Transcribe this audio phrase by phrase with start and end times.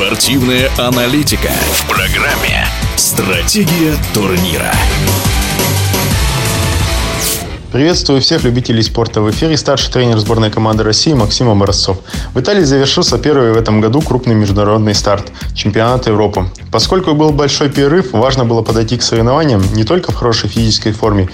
[0.00, 4.72] Спортивная аналитика в программе «Стратегия турнира».
[7.70, 9.20] Приветствую всех любителей спорта.
[9.20, 11.98] В эфире старший тренер сборной команды России Максим Образцов.
[12.34, 16.46] В Италии завершился первый в этом году крупный международный старт– чемпионат Европы.
[16.72, 21.28] Поскольку был большой перерыв, важно было подойти к соревнованиям не только в хорошей физической форме,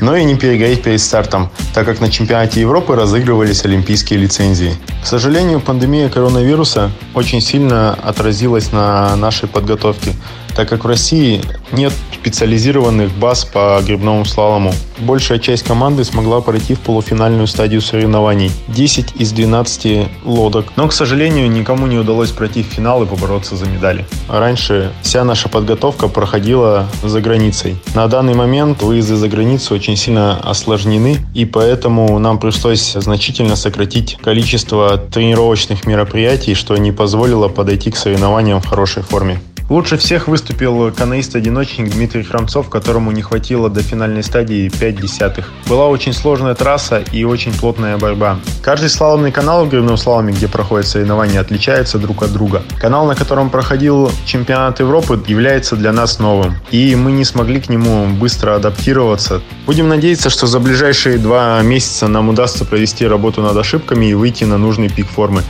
[0.00, 4.74] но и не перегореть перед стартом, так как на чемпионате Европы разыгрывались олимпийские лицензии.
[5.02, 10.12] К сожалению, пандемия коронавируса очень сильно отразилась на нашей подготовке
[10.54, 11.40] так как в России
[11.72, 14.72] нет специализированных баз по грибному слалому.
[14.98, 18.50] Большая часть команды смогла пройти в полуфинальную стадию соревнований.
[18.68, 20.66] 10 из 12 лодок.
[20.76, 24.04] Но, к сожалению, никому не удалось пройти в финал и побороться за медали.
[24.28, 27.76] Раньше вся наша подготовка проходила за границей.
[27.94, 34.18] На данный момент выезды за границу очень сильно осложнены, и поэтому нам пришлось значительно сократить
[34.22, 39.40] количество тренировочных мероприятий, что не позволило подойти к соревнованиям в хорошей форме.
[39.68, 45.50] Лучше всех выступил каноист-одиночник Дмитрий Храмцов, которому не хватило до финальной стадии 5 десятых.
[45.66, 48.38] Была очень сложная трасса и очень плотная борьба.
[48.62, 52.62] Каждый слаломный канал в гребном слаломе, где проходят соревнования, отличается друг от друга.
[52.80, 56.54] Канал, на котором проходил чемпионат Европы, является для нас новым.
[56.70, 59.40] И мы не смогли к нему быстро адаптироваться.
[59.66, 64.44] Будем надеяться, что за ближайшие два месяца нам удастся провести работу над ошибками и выйти
[64.44, 65.42] на нужный пик формы.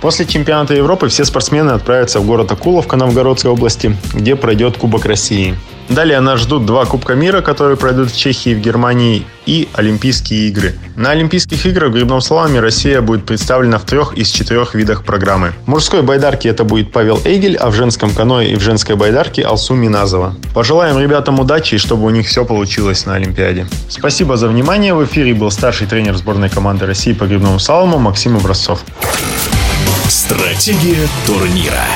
[0.00, 5.54] После чемпионата Европы все спортсмены отправятся в город Акуловка Новгородской области, где пройдет Кубок России.
[5.90, 10.48] Далее нас ждут два Кубка мира, которые пройдут в Чехии и в Германии, и Олимпийские
[10.48, 10.76] игры.
[10.94, 15.52] На Олимпийских играх в грибном слаломе Россия будет представлена в трех из четырех видах программы.
[15.66, 19.42] В мужской байдарке это будет Павел Эйгель, а в женском каное и в женской байдарке
[19.42, 20.36] Алсу Миназова.
[20.54, 23.66] Пожелаем ребятам удачи и чтобы у них все получилось на Олимпиаде.
[23.88, 24.94] Спасибо за внимание.
[24.94, 28.84] В эфире был старший тренер сборной команды России по грибному слалому Максим Образцов.
[30.10, 31.86] Стратегия турнира.